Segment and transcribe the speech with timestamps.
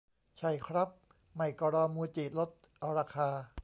[0.39, 0.89] ใช่ครับ
[1.35, 2.49] ไม่ก็รอมูจิลด
[2.97, 3.29] ราคา